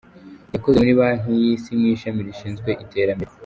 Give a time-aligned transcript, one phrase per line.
[0.53, 3.31] Yakoze muri banki y’isi mu ishami rishinzwe iterambere.